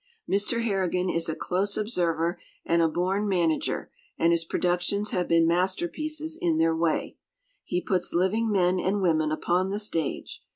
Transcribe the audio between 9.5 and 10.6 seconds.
the stage.